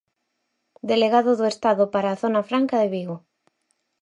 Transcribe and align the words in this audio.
Delegado 0.91 1.31
do 1.39 1.45
Estado 1.53 1.83
para 1.93 2.07
a 2.11 2.19
Zona 2.23 2.41
Franca 2.49 2.75
de 2.81 2.89
Vigo. 2.95 3.17